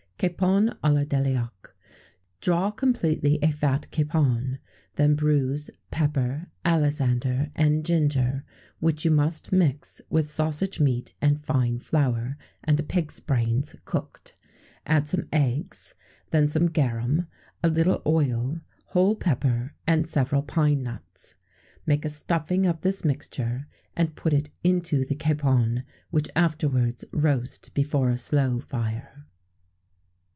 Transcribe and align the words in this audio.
Capon 0.23 0.69
à 0.83 0.93
la 0.93 1.03
Déliaque. 1.03 1.73
Draw 2.41 2.69
completely 2.73 3.39
a 3.41 3.49
fat 3.49 3.89
capon; 3.89 4.59
then 4.95 5.15
bruise 5.15 5.71
pepper, 5.89 6.45
alisander, 6.63 7.49
and 7.55 7.83
ginger, 7.83 8.43
which 8.79 9.03
you 9.03 9.09
must 9.09 9.51
mix 9.51 9.99
with 10.11 10.29
sausage 10.29 10.79
meat 10.79 11.15
and 11.23 11.43
fine 11.43 11.79
flour, 11.79 12.37
and 12.63 12.79
a 12.79 12.83
pig's 12.83 13.19
brains 13.19 13.75
cooked; 13.83 14.35
add 14.85 15.07
some 15.07 15.27
eggs, 15.33 15.95
then 16.29 16.47
some 16.47 16.67
garum, 16.67 17.25
a 17.63 17.67
little 17.67 18.03
oil, 18.05 18.61
whole 18.89 19.15
pepper, 19.15 19.73
and 19.87 20.07
several 20.07 20.43
pine 20.43 20.83
nuts. 20.83 21.33
Make 21.87 22.05
a 22.05 22.09
stuffing 22.09 22.67
of 22.67 22.81
this 22.81 23.03
mixture, 23.03 23.67
and 23.95 24.15
put 24.15 24.33
it 24.33 24.51
into 24.63 25.03
the 25.03 25.15
capon, 25.15 25.81
which 26.11 26.29
afterwards 26.35 27.05
roast 27.11 27.73
before 27.73 28.11
a 28.11 28.17
slow 28.17 28.59
fire. 28.59 29.25